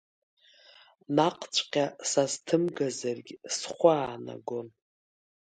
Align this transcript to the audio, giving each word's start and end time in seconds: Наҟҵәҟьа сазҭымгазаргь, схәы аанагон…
Наҟҵәҟьа 1.15 1.85
сазҭымгазаргь, 2.09 3.31
схәы 3.55 3.91
аанагон… 3.97 4.67